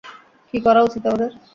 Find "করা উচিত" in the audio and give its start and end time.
0.65-1.03